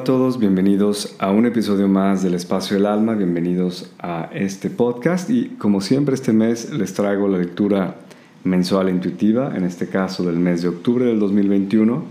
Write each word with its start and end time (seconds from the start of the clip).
A 0.00 0.04
todos, 0.04 0.38
bienvenidos 0.38 1.14
a 1.18 1.30
un 1.30 1.44
episodio 1.44 1.86
más 1.86 2.22
del 2.22 2.32
Espacio 2.32 2.74
del 2.74 2.86
Alma, 2.86 3.14
bienvenidos 3.14 3.92
a 3.98 4.30
este 4.32 4.70
podcast 4.70 5.28
y 5.28 5.48
como 5.58 5.82
siempre 5.82 6.14
este 6.14 6.32
mes 6.32 6.72
les 6.72 6.94
traigo 6.94 7.28
la 7.28 7.36
lectura 7.36 7.96
mensual 8.42 8.88
e 8.88 8.92
intuitiva, 8.92 9.54
en 9.54 9.64
este 9.64 9.88
caso 9.88 10.24
del 10.24 10.36
mes 10.36 10.62
de 10.62 10.68
octubre 10.68 11.04
del 11.04 11.20
2021, 11.20 12.02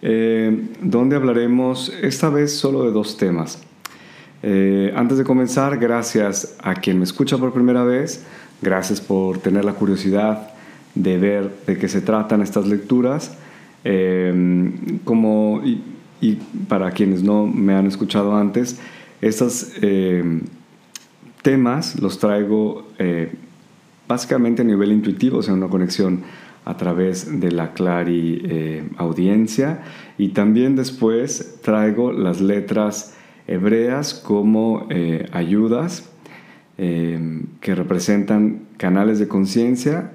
eh, 0.00 0.68
donde 0.80 1.14
hablaremos 1.14 1.92
esta 2.00 2.30
vez 2.30 2.56
solo 2.56 2.84
de 2.84 2.92
dos 2.92 3.18
temas. 3.18 3.62
Eh, 4.42 4.90
antes 4.96 5.18
de 5.18 5.24
comenzar, 5.24 5.76
gracias 5.76 6.56
a 6.62 6.76
quien 6.76 6.96
me 6.96 7.04
escucha 7.04 7.36
por 7.36 7.52
primera 7.52 7.84
vez, 7.84 8.24
gracias 8.62 9.02
por 9.02 9.36
tener 9.36 9.66
la 9.66 9.74
curiosidad 9.74 10.48
de 10.94 11.18
ver 11.18 11.50
de 11.66 11.76
qué 11.76 11.88
se 11.88 12.00
tratan 12.00 12.40
estas 12.40 12.66
lecturas. 12.66 13.36
Eh, 13.84 14.72
como, 15.04 15.60
para 16.68 16.90
quienes 16.92 17.22
no 17.22 17.46
me 17.46 17.74
han 17.74 17.86
escuchado 17.86 18.36
antes, 18.36 18.78
estos 19.20 19.72
eh, 19.80 20.40
temas 21.42 22.00
los 22.00 22.18
traigo 22.18 22.88
eh, 22.98 23.32
básicamente 24.08 24.62
a 24.62 24.64
nivel 24.64 24.92
intuitivo, 24.92 25.38
o 25.38 25.42
sea, 25.42 25.54
una 25.54 25.68
conexión 25.68 26.22
a 26.64 26.76
través 26.76 27.40
de 27.40 27.50
la 27.50 27.72
Clari 27.72 28.42
eh, 28.44 28.88
audiencia 28.96 29.82
y 30.18 30.28
también 30.28 30.76
después 30.76 31.58
traigo 31.62 32.12
las 32.12 32.40
letras 32.40 33.14
hebreas 33.46 34.14
como 34.14 34.86
ayudas 35.32 36.08
que 36.76 37.74
representan 37.74 38.62
canales 38.76 39.18
de 39.18 39.28
conciencia 39.28 40.12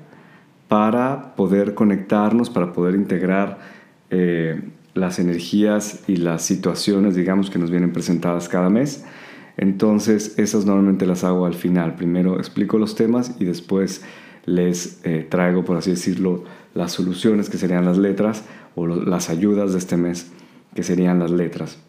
para 0.68 1.36
poder 1.36 1.76
conectarnos, 1.76 2.50
para 2.50 2.74
poder 2.74 2.96
integrar 2.96 3.60
las 4.98 5.20
energías 5.20 6.04
y 6.08 6.18
las 6.18 6.42
situaciones, 6.42 7.16
digamos, 7.16 7.50
que 7.50 7.60
nos 7.60 7.72
vienen 7.72 7.94
presentadas 7.94 8.50
cada 8.50 8.70
mes. 8.70 9.06
Entonces, 9.58 10.38
esas 10.38 10.66
normalmente 10.66 11.06
las 11.06 11.24
hago 11.24 11.46
al 11.46 11.54
final. 11.54 11.96
Primero 11.96 12.38
explico 12.38 12.78
los 12.78 12.96
temas 12.96 13.36
y 13.40 13.46
después 13.46 14.04
les 14.46 15.02
eh, 15.04 15.26
traigo, 15.30 15.66
por 15.66 15.78
así 15.78 15.92
decirlo, 15.92 16.44
las 16.74 16.92
soluciones 16.92 17.50
que 17.50 17.58
serían 17.58 17.86
las 17.86 17.98
letras 17.98 18.44
o 18.76 18.88
las 18.88 19.30
ayudas 19.30 19.74
de 19.74 19.80
este 19.80 19.98
mes 19.98 20.32
que 20.76 20.84
serían 20.84 21.20
las 21.20 21.32
letras. 21.32 21.80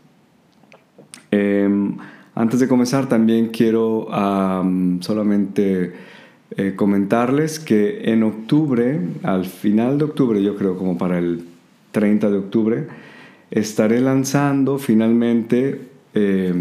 Em, 1.31 1.97
antes 2.35 2.61
de 2.61 2.69
comenzar, 2.69 3.09
también 3.09 3.49
quiero 3.49 4.09
solamente 5.01 5.93
eh, 6.57 6.73
comentarles 6.75 7.61
que 7.61 8.13
en 8.13 8.23
octubre, 8.23 9.01
al 9.23 9.45
final 9.45 9.99
de 9.99 10.05
octubre, 10.05 10.43
yo 10.43 10.57
creo 10.57 10.79
como 10.79 10.97
para 10.97 11.19
el 11.19 11.48
30 11.93 12.31
de 12.31 12.37
octubre, 12.37 12.87
estaré 13.51 14.01
lanzando 14.01 14.79
finalmente 14.79 15.89
eh, 16.15 16.55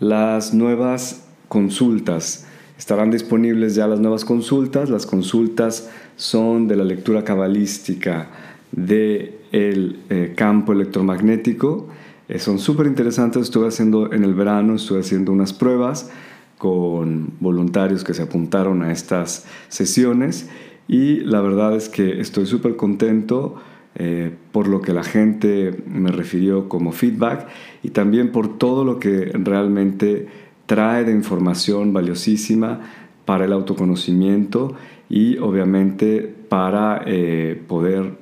las 0.00 0.54
nuevas 0.54 1.26
consultas. 1.48 2.46
Estarán 2.76 3.10
disponibles 3.10 3.74
ya 3.74 3.86
las 3.86 4.00
nuevas 4.00 4.24
consultas. 4.24 4.90
Las 4.90 5.06
consultas 5.06 5.90
son 6.16 6.68
de 6.68 6.76
la 6.76 6.84
lectura 6.84 7.24
cabalística 7.24 8.30
del 8.70 9.34
el 9.50 9.98
eh, 10.10 10.34
campo 10.36 10.72
electromagnético. 10.72 11.88
Eh, 12.28 12.38
son 12.38 12.58
súper 12.58 12.86
interesantes. 12.86 13.42
Estuve 13.42 13.68
haciendo 13.68 14.12
en 14.12 14.22
el 14.22 14.34
verano, 14.34 14.76
estuve 14.76 15.00
haciendo 15.00 15.32
unas 15.32 15.52
pruebas 15.52 16.10
con 16.58 17.32
voluntarios 17.40 18.04
que 18.04 18.14
se 18.14 18.22
apuntaron 18.22 18.82
a 18.82 18.92
estas 18.92 19.46
sesiones 19.68 20.48
y 20.88 21.20
la 21.20 21.40
verdad 21.40 21.76
es 21.76 21.88
que 21.88 22.20
estoy 22.20 22.46
súper 22.46 22.76
contento 22.76 23.56
eh, 23.98 24.32
por 24.52 24.68
lo 24.68 24.80
que 24.80 24.92
la 24.92 25.02
gente 25.02 25.74
me 25.86 26.12
refirió 26.12 26.68
como 26.68 26.92
feedback 26.92 27.48
y 27.82 27.90
también 27.90 28.30
por 28.30 28.56
todo 28.58 28.84
lo 28.84 28.98
que 28.98 29.32
realmente 29.34 30.28
trae 30.66 31.04
de 31.04 31.12
información 31.12 31.92
valiosísima 31.92 32.80
para 33.24 33.46
el 33.46 33.52
autoconocimiento 33.52 34.74
y 35.08 35.38
obviamente 35.38 36.32
para 36.48 37.02
eh, 37.06 37.60
poder 37.66 38.12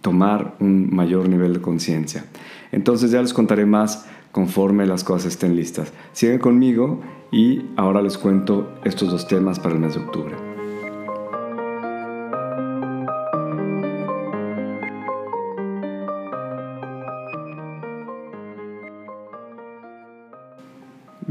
tomar 0.00 0.54
un 0.60 0.94
mayor 0.94 1.28
nivel 1.28 1.54
de 1.54 1.60
conciencia. 1.60 2.24
Entonces 2.72 3.10
ya 3.10 3.22
les 3.22 3.32
contaré 3.32 3.66
más 3.66 4.06
conforme 4.32 4.84
las 4.84 5.04
cosas 5.04 5.32
estén 5.32 5.54
listas. 5.54 5.92
Sigan 6.12 6.38
conmigo 6.38 7.00
y 7.30 7.62
ahora 7.76 8.02
les 8.02 8.18
cuento 8.18 8.74
estos 8.84 9.10
dos 9.10 9.28
temas 9.28 9.60
para 9.60 9.74
el 9.74 9.80
mes 9.80 9.94
de 9.94 10.00
octubre. 10.00 10.43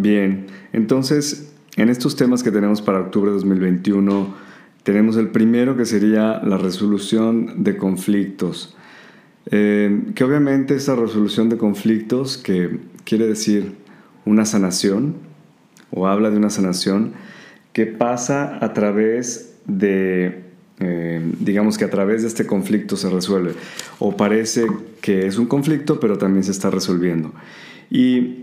Bien, 0.04 0.48
entonces 0.74 1.54
en 1.78 1.88
estos 1.88 2.18
temas 2.18 2.44
que 2.44 2.52
tenemos 2.52 2.82
para 2.82 3.00
octubre 3.00 3.32
de 3.32 3.36
2021, 3.36 4.36
tenemos 4.84 5.16
el 5.16 5.30
primero 5.30 5.78
que 5.78 5.86
sería 5.86 6.42
la 6.44 6.58
resolución 6.58 7.64
de 7.64 7.78
conflictos. 7.78 8.76
Eh, 9.50 10.02
que 10.14 10.26
obviamente 10.26 10.76
esta 10.76 10.98
resolución 10.98 11.48
de 11.48 11.58
conflictos, 11.58 12.38
que 12.38 12.80
quiere 13.06 13.28
decir 13.28 13.76
una 14.26 14.46
sanación, 14.46 15.16
o 15.90 16.06
habla 16.06 16.32
de 16.32 16.36
una 16.36 16.50
sanación, 16.50 17.14
que 17.72 17.86
pasa 17.86 18.58
a 18.60 18.74
través 18.74 19.56
de, 19.68 20.44
eh, 20.82 21.22
digamos 21.40 21.78
que 21.78 21.86
a 21.86 21.90
través 21.90 22.24
de 22.24 22.28
este 22.28 22.46
conflicto 22.46 22.98
se 22.98 23.10
resuelve, 23.10 23.54
o 24.00 24.18
parece 24.18 24.68
que 25.00 25.28
es 25.28 25.38
un 25.38 25.46
conflicto, 25.46 26.02
pero 26.02 26.18
también 26.18 26.44
se 26.44 26.52
está 26.52 26.70
resolviendo. 26.70 27.34
Y 27.90 28.43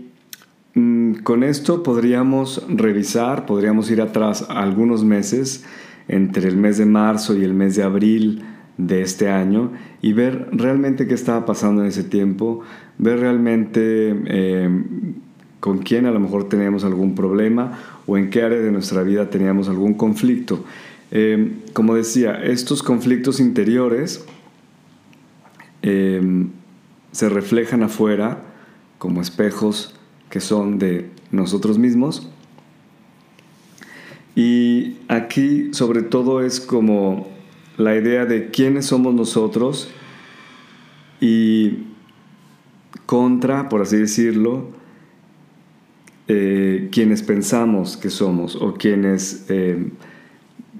con 0.73 1.43
esto 1.43 1.83
podríamos 1.83 2.65
revisar, 2.69 3.45
podríamos 3.45 3.91
ir 3.91 4.01
atrás 4.01 4.45
algunos 4.49 5.03
meses, 5.03 5.65
entre 6.07 6.47
el 6.47 6.57
mes 6.57 6.77
de 6.77 6.85
marzo 6.85 7.37
y 7.37 7.43
el 7.43 7.53
mes 7.53 7.75
de 7.75 7.83
abril 7.83 8.43
de 8.77 9.01
este 9.01 9.29
año, 9.29 9.71
y 10.01 10.13
ver 10.13 10.47
realmente 10.51 11.07
qué 11.07 11.13
estaba 11.13 11.45
pasando 11.45 11.81
en 11.81 11.89
ese 11.89 12.03
tiempo, 12.03 12.61
ver 12.97 13.19
realmente 13.19 14.09
em, 14.09 15.13
con 15.59 15.79
quién 15.79 16.05
a 16.05 16.11
lo 16.11 16.19
mejor 16.19 16.47
teníamos 16.47 16.85
algún 16.85 17.15
problema 17.15 17.77
o 18.07 18.17
en 18.17 18.29
qué 18.29 18.41
área 18.41 18.59
de 18.59 18.71
nuestra 18.71 19.03
vida 19.03 19.29
teníamos 19.29 19.67
algún 19.67 19.93
conflicto. 19.93 20.63
Em, 21.11 21.55
como 21.73 21.95
decía, 21.95 22.41
estos 22.43 22.81
conflictos 22.81 23.41
interiores 23.41 24.25
em, 25.81 26.49
se 27.11 27.27
reflejan 27.27 27.83
afuera 27.83 28.39
como 28.97 29.21
espejos 29.21 29.95
que 30.31 30.39
son 30.39 30.79
de 30.79 31.11
nosotros 31.29 31.77
mismos. 31.77 32.27
Y 34.35 34.97
aquí 35.07 35.73
sobre 35.73 36.01
todo 36.01 36.43
es 36.43 36.59
como 36.59 37.27
la 37.77 37.95
idea 37.95 38.25
de 38.25 38.49
quiénes 38.49 38.87
somos 38.87 39.13
nosotros 39.13 39.89
y 41.19 41.83
contra, 43.05 43.69
por 43.69 43.81
así 43.81 43.97
decirlo, 43.97 44.69
eh, 46.27 46.87
quienes 46.91 47.23
pensamos 47.23 47.97
que 47.97 48.09
somos 48.09 48.55
o 48.55 48.75
quienes 48.75 49.45
eh, 49.49 49.91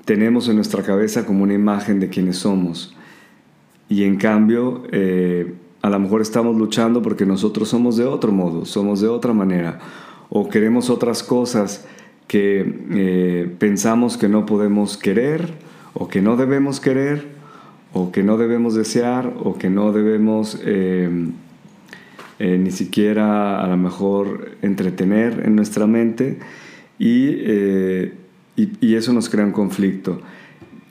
tenemos 0.06 0.48
en 0.48 0.56
nuestra 0.56 0.82
cabeza 0.82 1.26
como 1.26 1.44
una 1.44 1.54
imagen 1.54 2.00
de 2.00 2.08
quienes 2.08 2.38
somos. 2.38 2.96
Y 3.90 4.06
en 4.06 4.16
cambio, 4.16 4.84
eh, 4.94 5.54
a 5.82 5.90
lo 5.90 6.00
mejor 6.00 6.22
estamos 6.22 6.56
luchando 6.56 7.02
porque 7.02 7.26
nosotros 7.26 7.70
somos 7.70 7.98
de 7.98 8.06
otro 8.06 8.32
modo, 8.32 8.66
somos 8.66 9.02
de 9.02 9.08
otra 9.08 9.34
manera, 9.34 9.80
o 10.30 10.48
queremos 10.50 10.90
otras 10.90 11.24
cosas 11.24 11.86
que 12.28 12.80
eh, 12.92 13.56
pensamos 13.60 14.16
que 14.18 14.30
no 14.30 14.46
podemos 14.46 14.98
querer, 14.98 15.50
o 15.94 16.08
que 16.08 16.22
no 16.22 16.38
debemos 16.38 16.80
querer, 16.80 17.26
o 17.94 18.12
que 18.12 18.24
no 18.24 18.38
debemos 18.38 18.74
desear, 18.76 19.34
o 19.44 19.58
que 19.58 19.70
no 19.70 19.92
debemos 19.92 20.58
em, 20.64 21.34
eh, 22.40 22.58
ni 22.58 22.72
siquiera 22.72 23.62
a 23.62 23.68
lo 23.68 23.76
mejor 23.76 24.52
entretener 24.62 25.44
en 25.46 25.56
nuestra 25.56 25.88
mente, 25.88 26.40
eh, 27.00 28.14
y, 28.56 28.70
y, 28.80 28.96
eso 28.96 29.12
nos 29.12 29.28
crea 29.28 29.44
un 29.44 29.52
conflicto. 29.52 30.22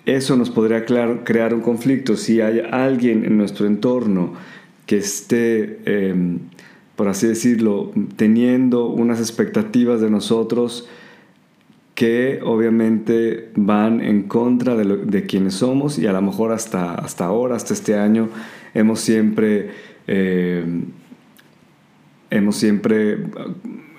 Eso 0.05 0.37
nos 0.37 0.51
podría 0.51 0.85
crear 0.85 1.55
un 1.55 1.61
conflicto 1.61 2.17
si 2.17 2.41
hay 2.41 2.61
alguien 2.61 3.25
en 3.25 3.39
nuestro 3.39 3.67
entorno 3.67 4.35
que 4.91 4.97
esté, 4.97 5.79
em, 5.85 6.41
por 6.97 7.07
así 7.07 7.29
decirlo, 7.29 7.93
teniendo 8.17 8.89
unas 8.89 9.21
expectativas 9.21 10.01
de 10.01 10.11
nosotros 10.11 10.89
que 11.95 12.41
obviamente 12.43 13.51
van 13.55 14.01
en 14.01 14.25
contra 14.25 14.75
de, 14.75 15.27
quienes 15.27 15.55
somos 15.55 15.97
y 15.97 16.09
a 16.09 16.13
lo 16.13 16.21
mejor 16.23 16.51
hasta, 16.51 16.97
hasta 16.97 17.27
ahora, 17.27 17.55
hasta 17.55 17.73
este 17.73 17.97
año, 17.97 18.31
hemos 18.75 18.99
siempre, 18.99 19.71
em, 20.09 20.87
hemos 22.29 22.57
siempre 22.57 23.17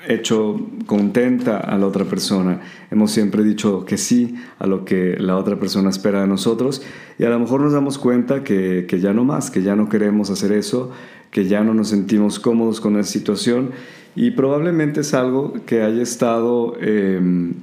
hecho 0.07 0.59
contenta 0.86 1.57
a 1.57 1.77
la 1.77 1.88
otra 1.88 2.06
persona. 2.06 2.62
Hemos 2.89 3.12
siempre 3.12 3.44
dicho 3.44 3.86
que 3.86 3.98
sí 3.98 4.36
a 4.59 4.68
lo 4.68 4.86
que 4.86 5.15
la 5.18 5.38
otra 5.38 5.59
persona 5.59 5.89
espera 5.89 6.21
de 6.21 6.27
nosotros 6.27 6.81
y 7.19 7.24
a 7.24 7.30
lo 7.30 7.39
mejor 7.39 7.62
nos 7.62 7.74
damos 7.74 7.98
cuenta 7.98 8.44
que, 8.44 8.86
ya 9.01 9.13
no 9.13 9.24
más, 9.24 9.51
que 9.51 9.62
ya 9.62 9.75
no 9.75 9.89
queremos 9.89 10.30
hacer 10.30 10.51
eso, 10.51 10.92
que 11.30 11.45
ya 11.45 11.63
no 11.63 11.74
nos 11.74 11.89
sentimos 11.89 12.39
cómodos 12.39 12.81
con 12.81 12.95
la 12.98 13.03
situación 13.03 13.71
y 14.15 14.31
probablemente 14.31 15.01
es 15.01 15.13
algo 15.13 15.53
que 15.65 15.83
haya 15.83 16.01
estado... 16.01 16.75
Em, 16.80 17.53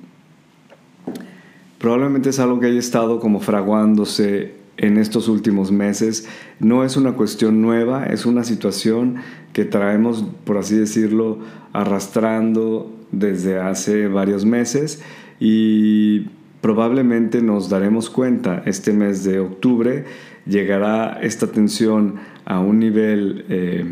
probablemente 1.79 2.31
es 2.31 2.40
algo 2.40 2.58
que 2.58 2.67
haya 2.67 2.79
estado 2.79 3.20
como 3.20 3.38
fraguándose 3.38 4.58
en 4.79 4.97
estos 4.97 5.29
últimos 5.29 5.71
meses. 5.71 6.27
No 6.61 6.85
es 6.85 6.97
una 6.97 7.13
cuestión 7.13 7.61
nueva, 7.61 8.07
es 8.07 8.25
una 8.25 8.45
situación 8.45 9.17
que 9.53 9.65
traemos, 9.65 10.25
por 10.45 10.57
así 10.57 10.77
decirlo, 10.77 11.39
arrastrando 11.73 12.91
desde 13.13 13.59
hace 13.59 14.09
varios 14.09 14.45
meses 14.45 15.03
y 15.41 16.27
probablemente 16.61 17.43
nos 17.43 17.69
daremos 17.69 18.11
cuenta 18.11 18.63
este 18.67 18.93
mes 18.93 19.25
de 19.25 19.41
octubre 19.41 20.05
llegará 20.47 21.19
esta 21.23 21.49
tensión 21.49 22.17
a 22.45 22.61
un 22.61 22.79
nivel 22.79 23.45
eh, 23.49 23.85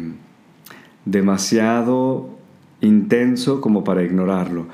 demasiado 1.05 2.31
intenso 2.81 3.61
como 3.61 3.85
para 3.85 4.03
ignorarlo. 4.03 4.67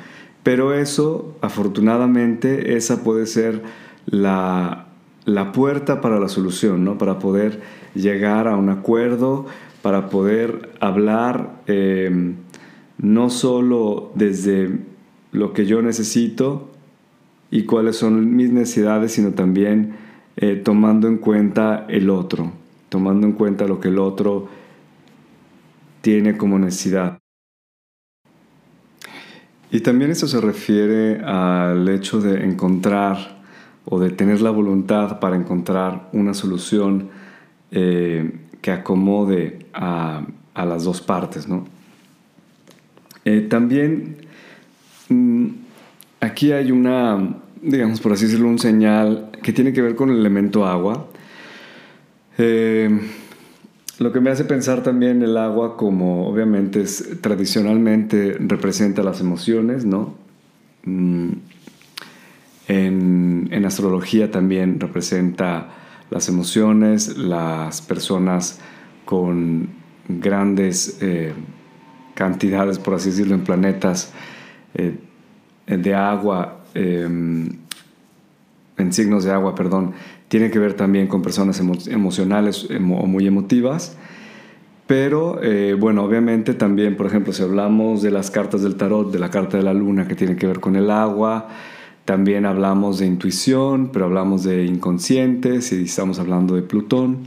Pero 0.43 0.75
eso, 0.75 1.37
afortunadamente, 1.41 2.77
esa 2.77 3.05
puede 3.05 3.27
ser 3.27 3.63
la, 4.07 4.92
puerta 5.53 6.01
para 6.01 6.19
la 6.19 6.29
solución, 6.29 6.85
¿no? 6.85 6.99
Para 6.99 7.19
poder 7.19 7.61
llegar 7.95 8.49
a 8.49 8.57
un 8.57 8.69
acuerdo, 8.69 9.47
para 9.83 10.09
poder 10.09 10.71
hablar 10.81 11.61
eh, 11.67 12.35
no 12.99 13.31
solo 13.31 14.13
desde 14.15 14.81
lo 15.33 15.53
que 15.53 15.67
yo 15.67 15.83
necesito 15.83 16.71
y 17.51 17.65
cuáles 17.65 17.97
son 17.97 18.35
mis 18.37 18.51
necesidades, 18.51 19.13
sino 19.13 19.33
también 19.33 19.95
eh, 20.37 20.57
tomando 20.57 21.09
en 21.09 21.19
cuenta 21.19 21.85
el 21.89 22.11
otro, 22.11 22.53
tomando 22.89 23.27
en 23.27 23.33
cuenta 23.33 23.67
lo 23.67 23.81
que 23.81 23.89
el 23.89 23.99
otro 23.99 24.49
tiene 26.01 26.37
como 26.37 26.59
necesidad. 26.59 27.19
Y 29.71 29.81
también 29.81 30.11
eso 30.11 30.29
se 30.29 30.41
refiere 30.41 31.21
al 31.25 31.89
hecho 31.89 32.21
de 32.21 32.45
encontrar 32.45 33.42
o 33.85 33.99
de 33.99 34.11
tener 34.11 34.41
la 34.41 34.51
voluntad 34.51 35.19
para 35.21 35.37
encontrar 35.37 36.09
una 36.13 36.35
solución 36.35 37.11
eh, 37.71 38.31
que 38.61 38.71
acomode 38.71 39.67
a, 39.73 40.25
las 40.55 40.85
dos 40.85 41.01
partes. 41.01 41.49
¿no? 41.49 41.67
Eh, 43.25 43.47
también 43.49 44.19
mm, 45.09 45.47
aquí 46.21 46.53
hay 46.53 46.71
una, 46.71 47.37
digamos 47.61 48.01
por 48.01 48.13
así 48.13 48.27
decirlo, 48.27 48.49
un 48.49 48.59
señal 48.59 49.31
que 49.43 49.53
tiene 49.53 49.73
que 49.73 49.83
ver 49.83 49.95
con 49.97 50.11
el 50.11 50.19
elemento 50.19 50.67
agua. 50.67 51.09
Eh, 52.39 53.01
lo 53.99 54.13
que 54.13 54.21
me 54.21 54.31
hace 54.31 54.45
pensar 54.45 54.83
también 54.83 55.23
el 55.23 55.37
agua 55.37 55.77
como 55.77 56.29
obviamente 56.29 56.83
es, 56.83 57.21
tradicionalmente 57.21 58.37
representa 58.39 59.03
las 59.03 59.21
emociones, 59.21 59.85
¿no? 59.85 60.15
Mm, 60.85 61.31
en, 62.73 63.65
astrología 63.65 64.31
también 64.31 64.81
representa 64.81 65.69
las 66.11 66.29
emociones, 66.29 67.17
las 67.17 67.81
personas 67.81 68.61
con 69.05 69.69
grandes 70.09 70.99
eh, 71.01 71.33
cantidades, 72.15 72.79
por 72.79 72.95
así 72.95 73.11
decirlo, 73.11 73.35
en 73.35 73.45
planetas 73.45 74.13
eh, 74.75 74.97
de 75.67 75.95
agua, 75.95 76.65
em, 76.75 77.49
en 78.77 78.93
signos 78.93 79.25
de 79.25 79.31
agua, 79.31 79.55
perdón, 79.55 79.93
tiene 80.29 80.51
que 80.51 80.59
ver 80.59 80.75
también 80.75 81.07
con 81.07 81.23
personas 81.23 81.61
emocionales 81.61 82.69
o 82.71 83.07
muy 83.07 83.27
emotivas. 83.27 83.97
Pero 84.87 85.43
eh, 85.43 85.75
bueno, 85.75 86.03
obviamente 86.05 86.55
también, 86.55 86.97
por 86.97 87.07
ejemplo, 87.07 87.33
si 87.33 87.43
hablamos 87.43 88.03
de 88.03 88.11
las 88.11 88.31
cartas 88.31 88.63
del 88.63 88.77
tarot, 88.77 89.13
de 89.13 89.19
la 89.19 89.31
carta 89.31 89.57
de 89.57 89.63
la 89.63 89.73
luna 89.73 90.09
que 90.09 90.15
tiene 90.15 90.37
que 90.37 90.47
ver 90.47 90.61
con 90.61 90.77
el 90.77 90.91
agua, 90.91 91.49
también 92.05 92.47
hablamos 92.47 92.99
de 92.99 93.07
intuición, 93.07 93.91
pero 93.93 94.07
hablamos 94.07 94.43
de 94.43 94.65
inconscientes 94.65 95.73
y 95.73 95.85
estamos 95.85 96.19
hablando 96.19 96.57
de 96.57 96.63
Plutón, 96.63 97.19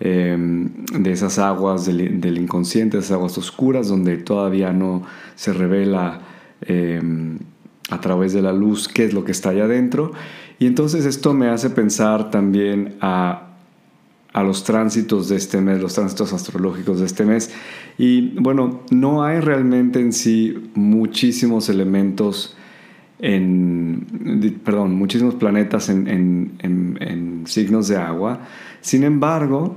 em, 0.00 0.84
de 0.86 1.12
esas 1.12 1.38
aguas 1.38 1.84
del, 1.84 2.38
inconsciente, 2.38 2.98
esas 2.98 3.12
aguas 3.12 3.36
oscuras 3.36 3.88
donde 3.88 4.16
todavía 4.16 4.72
no 4.72 5.02
se 5.34 5.52
revela 5.52 6.20
em, 6.62 7.38
a 7.90 8.00
través 8.00 8.32
de 8.32 8.42
la 8.42 8.52
luz 8.52 8.88
qué 8.88 9.04
es 9.04 9.12
lo 9.12 9.24
que 9.24 9.32
está 9.32 9.50
allá 9.50 9.64
adentro. 9.64 10.12
Y 10.58 10.66
entonces 10.66 11.04
esto 11.04 11.34
me 11.34 11.48
hace 11.48 11.70
pensar 11.70 12.30
también 12.30 12.96
a, 13.00 13.44
los 14.34 14.62
tránsitos 14.62 15.28
de 15.28 15.34
este 15.34 15.60
mes, 15.60 15.80
los 15.80 15.94
tránsitos 15.94 16.32
astrológicos 16.32 17.00
de 17.00 17.06
este 17.06 17.24
mes. 17.24 17.50
Y 17.98 18.38
bueno, 18.40 18.82
no 18.90 19.24
hay 19.24 19.40
realmente 19.40 19.98
en 19.98 20.12
sí 20.12 20.70
muchísimos 20.74 21.68
elementos 21.68 22.56
en, 23.20 24.60
perdón, 24.64 24.94
muchísimos 24.94 25.34
planetas 25.34 25.88
en, 25.88 27.44
signos 27.46 27.88
de 27.88 27.96
agua. 27.96 28.40
Sin 28.80 29.04
embargo, 29.04 29.76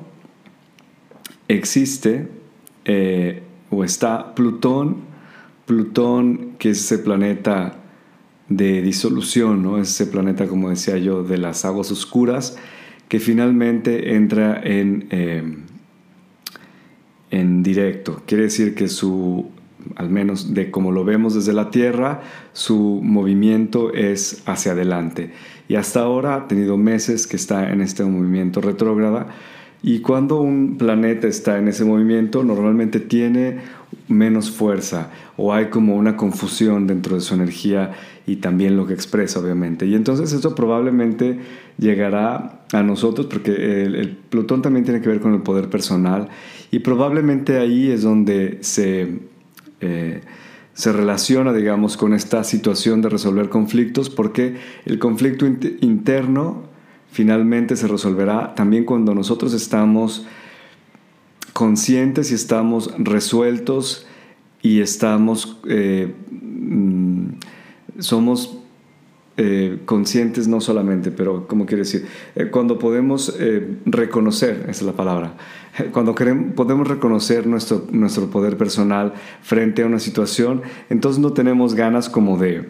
existe 1.47 2.27
eh, 2.85 3.43
o 3.69 3.83
está 3.83 4.35
Plutón, 4.35 4.97
Plutón 5.65 6.51
que 6.59 6.71
es 6.71 6.79
ese 6.79 6.99
planeta 6.99 7.77
de 8.49 8.81
disolución, 8.81 9.63
¿no? 9.63 9.77
ese 9.77 10.05
planeta, 10.05 10.47
como 10.47 10.69
decía 10.69 10.97
yo, 10.97 11.23
de 11.23 11.37
las 11.37 11.63
aguas 11.63 11.91
oscuras, 11.91 12.57
que 13.07 13.19
finalmente 13.19 14.15
entra 14.15 14.61
en, 14.61 15.07
em, 15.09 15.57
en 17.29 17.63
directo. 17.63 18.21
Quiere 18.25 18.43
decir 18.43 18.75
que 18.75 18.89
su, 18.89 19.49
al 19.95 20.09
menos 20.09 20.53
de 20.53 20.71
como 20.71 20.91
lo 20.91 21.03
vemos 21.03 21.35
desde 21.35 21.53
la 21.53 21.69
Tierra, 21.69 22.21
su 22.53 22.99
movimiento 23.03 23.93
es 23.93 24.43
hacia 24.45 24.73
adelante. 24.73 25.31
Y 25.67 25.75
hasta 25.75 26.01
ahora 26.01 26.35
ha 26.35 26.47
tenido 26.47 26.77
meses 26.77 27.27
que 27.27 27.35
está 27.35 27.71
en 27.71 27.81
este 27.81 28.03
movimiento 28.03 28.61
retrógrada. 28.61 29.27
Y 29.83 29.99
cuando 29.99 30.41
un 30.41 30.77
planeta 30.77 31.27
está 31.27 31.57
en 31.57 31.67
ese 31.67 31.85
movimiento, 31.85 32.43
normalmente 32.43 32.99
tiene 32.99 33.59
menos 34.07 34.51
fuerza 34.51 35.09
o 35.37 35.53
hay 35.53 35.65
como 35.65 35.95
una 35.95 36.15
confusión 36.15 36.87
dentro 36.87 37.15
de 37.15 37.21
su 37.21 37.33
energía 37.33 37.91
y 38.27 38.37
también 38.37 38.77
lo 38.77 38.85
que 38.85 38.93
expresa, 38.93 39.39
obviamente. 39.39 39.85
Y 39.85 39.95
entonces 39.95 40.31
eso 40.33 40.53
probablemente 40.53 41.39
llegará 41.77 42.61
a 42.71 42.83
nosotros 42.83 43.27
porque 43.27 43.83
el, 43.83 44.17
Plutón 44.29 44.61
también 44.61 44.85
tiene 44.85 45.01
que 45.01 45.09
ver 45.09 45.19
con 45.19 45.33
el 45.33 45.41
poder 45.41 45.69
personal 45.69 46.29
y 46.69 46.79
probablemente 46.79 47.57
ahí 47.57 47.91
es 47.91 48.03
donde 48.03 48.59
se, 48.61 49.19
eh, 49.81 50.21
se 50.73 50.93
relaciona, 50.93 51.53
digamos, 51.53 51.97
con 51.97 52.13
esta 52.13 52.43
situación 52.43 53.01
de 53.01 53.09
resolver 53.09 53.49
conflictos 53.49 54.09
porque 54.09 54.57
el 54.85 54.99
conflicto 54.99 55.45
interno 55.45 56.63
finalmente 57.11 57.75
se 57.75 57.87
resolverá 57.87 58.55
también 58.55 58.85
cuando 58.85 59.13
nosotros 59.13 59.53
estamos 59.53 60.25
conscientes 61.53 62.31
y 62.31 62.35
estamos 62.35 62.93
resueltos 62.97 64.07
y 64.61 64.79
estamos, 64.79 65.57
eh, 65.67 66.13
mm, 66.31 67.25
somos 67.99 68.60
eh, 69.43 69.79
conscientes 69.85 70.47
no 70.47 70.61
solamente, 70.61 71.09
pero 71.09 71.47
¿cómo 71.47 71.65
quiere 71.65 71.81
decir? 71.81 72.05
Eh, 72.35 72.49
cuando 72.51 72.77
podemos 72.77 73.35
reconocer, 73.85 74.65
esa 74.69 74.69
es 74.69 74.81
la 74.83 74.93
palabra, 74.93 75.33
cuando 75.91 76.13
queremos, 76.13 76.53
podemos 76.53 76.87
reconocer 76.87 77.47
nuestro, 77.47 77.87
nuestro 77.91 78.29
poder 78.29 78.55
personal 78.55 79.13
frente 79.41 79.81
a 79.81 79.87
una 79.87 79.97
situación, 79.97 80.61
entonces 80.91 81.19
no 81.19 81.33
tenemos 81.33 81.73
ganas 81.73 82.07
como 82.07 82.37
de, 82.37 82.69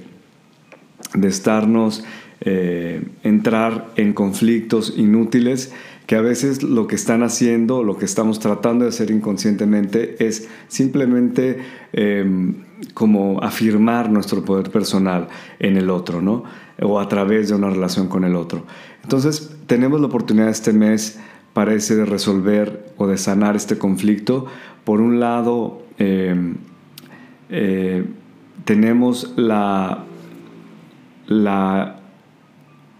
de 1.13 1.27
estarnos, 1.27 2.05
entrar 2.43 3.91
en 3.97 4.13
conflictos 4.13 4.95
inútiles, 4.97 5.73
que 6.12 6.18
a 6.18 6.22
veces 6.22 6.62
lo 6.62 6.88
que 6.88 6.96
están 6.96 7.24
haciendo, 7.24 7.84
lo 7.84 7.98
que 7.98 8.03
estamos 8.03 8.39
tratando 8.39 8.84
de 8.84 8.89
hacer 8.89 9.12
inconscientemente 9.12 10.18
es 10.20 10.50
simplemente 10.68 11.60
em, 11.94 12.65
como 12.94 13.41
afirmar 13.41 14.12
nuestro 14.12 14.44
poder 14.44 14.72
personal 14.72 15.30
en 15.60 15.77
el 15.77 15.89
otro, 15.89 16.22
¿no? 16.22 16.44
O 16.82 17.00
a 17.00 17.08
través 17.08 17.48
de 17.48 17.56
una 17.56 17.70
relación 17.70 18.10
con 18.10 18.25
el 18.25 18.36
otro. 18.36 18.65
Entonces, 19.03 19.56
tenemos 19.68 20.01
la 20.01 20.08
oportunidad 20.08 20.50
este 20.50 20.74
mes, 20.74 21.18
parece, 21.53 21.96
de 21.96 22.03
resolver 22.03 22.94
o 22.98 23.08
de 23.08 23.18
sanar 23.18 23.56
este 23.56 23.77
conflicto. 23.77 24.48
Por 24.84 25.00
un 25.00 25.22
lado, 25.22 25.82
em, 25.98 26.56
eh, 27.50 28.03
tenemos 28.65 29.32
la, 29.38 30.03
la, 31.27 32.01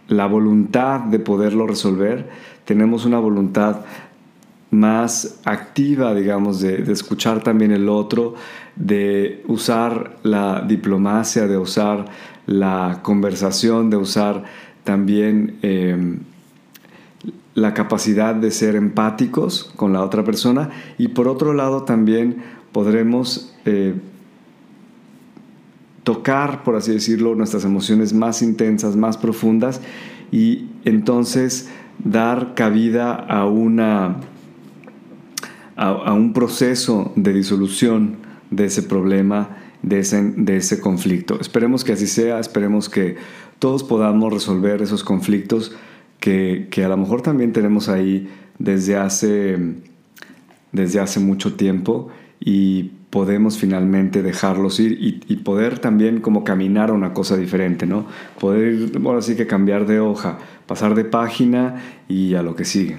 la 0.08 0.28
voluntad 0.28 1.02
de 1.02 1.20
poderlo 1.20 1.68
resolver 1.68 2.50
tenemos 2.72 3.04
una 3.04 3.20
voluntad 3.20 3.82
más 4.70 5.42
activa, 5.44 6.16
digamos, 6.16 6.62
de, 6.62 6.90
escuchar 6.90 7.44
también 7.44 7.74
el 7.74 7.90
otro, 7.90 8.36
de 8.78 9.44
usar 9.50 10.20
la 10.24 10.62
diplomacia, 10.62 11.48
de 11.48 11.58
usar 11.58 12.06
la 12.46 13.00
conversación, 13.02 13.90
de 13.90 13.98
usar 13.98 14.46
también 14.86 15.58
em, 15.64 16.20
la 17.56 17.74
capacidad 17.74 18.36
de 18.36 18.52
ser 18.52 18.78
empáticos 18.78 19.74
con 19.76 19.92
la 19.92 20.02
otra 20.02 20.24
persona. 20.24 20.70
Y 20.98 21.10
por 21.10 21.28
otro 21.28 21.54
lado 21.54 21.84
también 21.84 22.38
podremos 22.72 23.54
eh, 23.66 23.96
tocar, 26.06 26.64
por 26.64 26.78
así 26.78 26.94
decirlo, 26.94 27.36
nuestras 27.36 27.66
emociones 27.66 28.14
más 28.14 28.42
intensas, 28.42 28.96
más 28.96 29.18
profundas. 29.18 29.82
Y 30.32 30.70
entonces 30.86 31.70
dar 32.04 32.54
cabida 32.56 33.14
a, 33.14 33.46
una, 33.46 34.18
a, 35.76 36.14
un 36.14 36.34
proceso 36.34 37.12
de 37.16 37.34
disolución 37.34 38.18
de 38.50 38.66
ese 38.66 38.84
problema, 38.84 39.58
de 39.82 40.00
ese, 40.00 40.22
de 40.36 40.58
ese 40.58 40.80
conflicto. 40.80 41.40
Esperemos 41.40 41.84
que 41.84 41.94
así 41.94 42.08
sea, 42.08 42.40
esperemos 42.40 42.90
que 42.90 43.16
todos 43.60 43.84
podamos 43.84 44.34
resolver 44.34 44.82
esos 44.82 45.04
conflictos 45.04 45.76
que, 46.22 46.70
a 46.84 46.88
lo 46.88 46.98
mejor 46.98 47.22
también 47.22 47.52
tenemos 47.52 47.90
ahí 47.90 48.30
desde 48.60 48.96
hace, 48.96 49.58
desde 50.72 51.00
hace 51.00 51.20
mucho 51.20 51.56
tiempo 51.56 52.10
y 52.40 52.92
podemos 53.10 53.58
finalmente 53.58 54.22
dejarlos 54.22 54.80
ir 54.80 54.98
y, 55.02 55.36
poder 55.38 55.80
también 55.80 56.22
como 56.22 56.44
caminar 56.44 56.92
a 56.92 56.94
una 56.94 57.14
cosa 57.14 57.36
diferente, 57.36 57.86
¿no? 57.86 58.06
Poder, 58.40 58.92
ahora 59.04 59.22
sí 59.22 59.36
que 59.36 59.48
cambiar 59.48 59.86
de 59.86 60.00
hoja, 60.00 60.38
pasar 60.72 60.96
de 60.96 61.04
página 61.04 61.84
y 62.08 62.34
a 62.36 62.42
lo 62.42 62.56
que 62.56 62.64
sigue. 62.64 62.98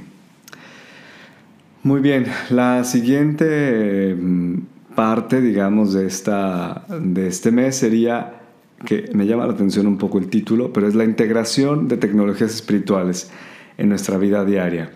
Muy 1.83 2.03
bien, 2.03 2.27
la 2.51 2.85
siguiente 2.85 4.15
mm, 4.15 4.59
parte, 4.95 5.41
digamos, 5.41 5.95
de, 5.95 6.07
esta, 6.07 6.85
de 6.91 7.29
este 7.29 7.51
mes 7.51 7.77
sería 7.77 8.43
que 8.85 9.09
me 9.15 9.27
llama 9.27 9.47
la 9.47 9.55
atención 9.55 9.87
un 9.87 9.97
poco 9.97 10.19
el 10.19 10.29
título, 10.29 10.71
pero 10.75 10.87
es 10.87 10.95
la 10.95 11.05
integración 11.05 11.89
de 11.89 11.97
tecnologías 11.97 12.55
espirituales 12.55 13.31
en 13.79 13.89
nuestra 13.89 14.19
vida 14.19 14.45
diaria. 14.45 14.91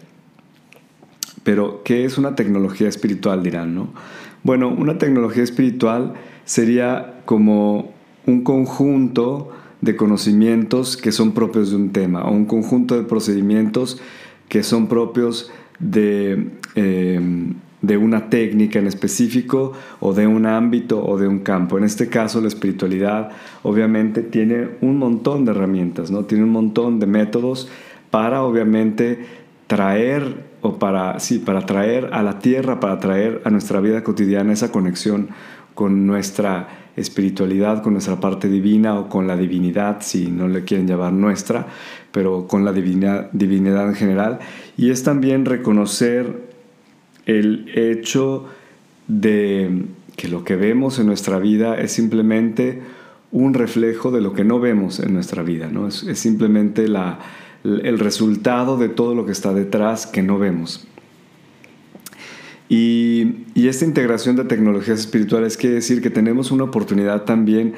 Pero, 1.44 1.80
¿qué 1.82 2.04
es 2.04 2.18
una 2.18 2.34
tecnología 2.34 2.90
espiritual? 2.90 3.42
Dirán, 3.42 3.74
¿no? 3.74 3.88
Bueno, 4.42 4.68
una 4.68 4.98
tecnología 4.98 5.42
espiritual 5.42 6.12
sería 6.44 7.22
como 7.24 7.94
un 8.26 8.44
conjunto 8.44 9.50
de 9.80 9.96
conocimientos 9.96 10.96
que 10.96 11.12
son 11.12 11.32
propios 11.32 11.70
de 11.70 11.76
un 11.76 11.90
tema, 11.90 12.24
o 12.24 12.32
un 12.32 12.46
conjunto 12.46 12.96
de 12.96 13.04
procedimientos 13.04 14.00
que 14.48 14.62
son 14.62 14.86
propios 14.86 15.50
de, 15.78 16.50
eh, 16.74 17.20
de 17.82 17.96
una 17.96 18.30
técnica 18.30 18.78
en 18.78 18.86
específico 18.86 19.72
o 20.00 20.14
de 20.14 20.26
un 20.26 20.46
ámbito 20.46 21.04
o 21.04 21.18
de 21.18 21.28
un 21.28 21.40
campo. 21.40 21.78
En 21.78 21.84
este 21.84 22.08
caso, 22.08 22.40
la 22.40 22.48
espiritualidad 22.48 23.30
obviamente 23.62 24.22
tiene 24.22 24.68
un 24.80 24.98
montón 24.98 25.44
de 25.44 25.52
herramientas, 25.52 26.10
¿no? 26.10 26.24
Tiene 26.24 26.44
un 26.44 26.50
montón 26.50 26.98
de 26.98 27.06
métodos 27.06 27.68
para 28.10 28.42
obviamente 28.42 29.24
traer 29.66 30.46
o 30.62 30.78
para 30.78 31.20
sí, 31.20 31.38
para 31.38 31.66
traer 31.66 32.10
a 32.12 32.22
la 32.22 32.38
tierra, 32.38 32.80
para 32.80 32.98
traer 32.98 33.42
a 33.44 33.50
nuestra 33.50 33.80
vida 33.80 34.02
cotidiana 34.02 34.52
esa 34.52 34.72
conexión 34.72 35.28
con 35.74 36.06
nuestra 36.06 36.85
espiritualidad, 36.96 37.82
con 37.82 37.92
nuestra 37.92 38.18
parte 38.18 38.48
divina 38.48 38.98
o 38.98 39.08
con 39.08 39.26
la 39.26 39.36
divinidad, 39.36 39.98
si 40.00 40.28
no 40.28 40.48
le 40.48 40.64
quieren 40.64 40.86
llamar 40.86 41.12
nuestra, 41.12 41.66
pero 42.10 42.46
con 42.48 42.64
la 42.64 42.72
divinidad, 42.72 43.88
en 43.88 43.94
general. 43.94 44.38
Y 44.76 44.90
es 44.90 45.02
también 45.02 45.44
reconocer 45.44 46.46
el 47.26 47.70
hecho 47.74 48.46
de 49.08 49.84
que 50.16 50.28
lo 50.28 50.44
que 50.44 50.56
vemos 50.56 50.98
en 50.98 51.06
nuestra 51.06 51.38
vida 51.38 51.78
es 51.78 51.92
simplemente 51.92 52.82
un 53.30 53.52
reflejo 53.52 54.10
de 54.10 54.22
lo 54.22 54.32
que 54.32 54.44
no 54.44 54.58
vemos 54.60 54.98
en 55.00 55.12
nuestra 55.12 55.42
vida, 55.42 55.68
¿no? 55.70 55.88
es, 55.88 56.06
simplemente 56.14 56.88
la, 56.88 57.18
el 57.64 57.98
resultado 57.98 58.78
de 58.78 58.88
todo 58.88 59.14
lo 59.14 59.26
que 59.26 59.32
está 59.32 59.52
detrás 59.52 60.06
que 60.06 60.22
no 60.22 60.38
vemos. 60.38 60.86
Y, 62.68 63.44
esta 63.54 63.84
integración 63.84 64.36
de 64.36 64.44
tecnologías 64.44 65.00
espirituales 65.00 65.56
quiere 65.56 65.76
decir 65.76 66.00
que 66.00 66.10
tenemos 66.10 66.52
una 66.52 66.64
oportunidad 66.64 67.24
también 67.24 67.74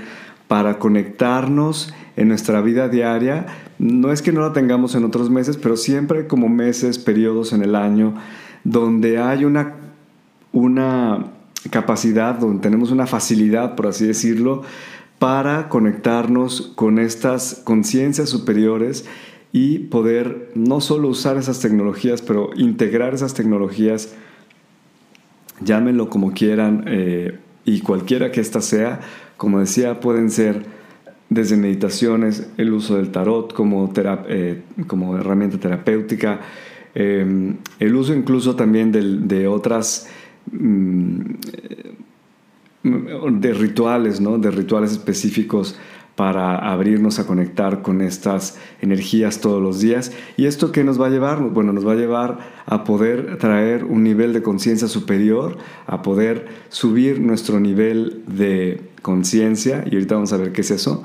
para 0.49 0.78
conectarnos 0.78 1.95
en 2.16 2.28
nuestra 2.28 2.61
vida 2.61 2.88
diaria. 2.88 3.47
No 3.78 4.12
es 4.12 4.21
que 4.21 4.33
no 4.33 4.42
la 4.42 4.52
tengamos 4.52 4.95
en 4.95 5.04
otros 5.04 5.30
meses, 5.30 5.57
pero 5.57 5.76
siempre 5.76 6.26
como 6.26 6.49
meses, 6.49 6.99
periodos 6.99 7.52
en 7.52 7.62
el 7.62 7.75
año 7.75 8.14
donde 8.64 9.18
hay 9.18 9.45
una, 9.45 9.76
una 10.52 11.33
capacidad, 11.71 12.35
donde 12.35 12.61
tenemos 12.61 12.90
una 12.90 13.07
facilidad, 13.07 13.76
por 13.76 13.87
así 13.87 14.07
decirlo, 14.07 14.62
para 15.18 15.68
conectarnos 15.68 16.73
con 16.75 16.99
estas 16.99 17.61
conciencias 17.64 18.28
superiores 18.28 19.07
y 19.52 19.78
poder 19.78 20.50
no 20.54 20.80
solo 20.80 21.09
usar 21.09 21.37
esas 21.37 21.61
tecnologías, 21.61 22.23
pero 22.23 22.50
integrar 22.57 23.14
esas 23.14 23.35
tecnologías, 23.35 24.14
llámenlo 25.60 26.08
como 26.08 26.32
quieran, 26.32 26.84
eh, 26.86 27.38
y 27.64 27.80
cualquiera 27.80 28.32
que 28.32 28.40
ésta 28.40 28.60
sea, 28.60 29.00
como 29.36 29.60
decía, 29.60 30.00
pueden 30.00 30.30
ser 30.30 30.64
desde 31.30 31.56
meditaciones, 31.56 32.50
el 32.56 32.72
uso 32.72 32.96
del 32.96 33.10
tarot 33.10 33.52
como, 33.52 33.92
eh, 33.96 34.62
como 34.86 35.18
herramienta 35.18 35.58
terapéutica, 35.58 36.40
Em, 36.94 37.56
el 37.78 37.94
uso 37.94 38.12
incluso 38.12 38.56
también 38.56 38.90
de, 38.90 39.46
otras 39.46 40.08
mm, 40.50 41.20
de 42.82 43.54
rituales, 43.54 44.20
¿no? 44.20 44.36
de 44.38 44.50
rituales 44.50 44.90
específicos 44.92 45.78
para 46.18 46.56
abrirnos 46.56 47.20
a 47.20 47.28
conectar 47.28 47.80
con 47.80 48.00
estas 48.00 48.58
energías 48.82 49.40
todos 49.40 49.62
los 49.62 49.78
días. 49.78 50.10
¿Y 50.37 50.46
esto 50.46 50.72
qué 50.72 50.82
nos 50.82 51.00
va 51.00 51.06
a 51.06 51.10
llevar? 51.10 51.40
Bueno, 51.40 51.72
nos 51.72 51.87
va 51.87 51.92
a 51.92 51.94
llevar 51.94 52.38
a 52.66 52.82
poder 52.82 53.38
traer 53.38 53.84
un 53.84 54.02
nivel 54.02 54.32
de 54.32 54.42
conciencia 54.42 54.88
superior, 54.88 55.58
a 55.87 56.02
poder 56.02 56.48
subir 56.70 57.20
nuestro 57.20 57.60
nivel 57.60 58.25
de 58.26 58.80
conciencia, 59.00 59.84
y 59.88 59.94
ahorita 59.94 60.16
vamos 60.16 60.32
a 60.32 60.38
ver 60.38 60.50
qué 60.50 60.62
es 60.62 60.72
eso, 60.72 61.04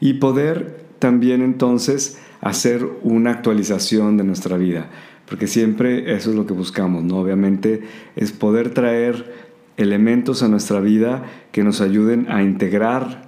y 0.00 0.14
poder 0.14 0.86
también 0.98 1.42
entonces 1.42 2.18
hacer 2.40 2.88
una 3.02 3.32
actualización 3.32 4.16
de 4.16 4.24
nuestra 4.24 4.56
vida 4.56 4.88
porque 5.26 5.46
siempre 5.46 6.14
eso 6.14 6.30
es 6.30 6.36
lo 6.36 6.46
que 6.46 6.52
buscamos, 6.52 7.02
¿no? 7.02 7.16
Obviamente 7.16 7.82
es 8.14 8.30
poder 8.30 8.74
traer 8.74 9.32
elementos 9.78 10.42
a 10.42 10.48
nuestra 10.48 10.80
vida 10.80 11.24
que 11.50 11.64
nos 11.64 11.80
ayuden 11.80 12.30
a 12.30 12.42
integrar 12.42 13.23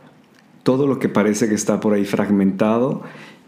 todo 0.66 0.88
lo 0.88 0.98
que 0.98 1.08
parece 1.08 1.48
que 1.48 1.54
está 1.54 1.78
por 1.78 1.94
ahí 1.94 2.04
fragmentado 2.04 3.04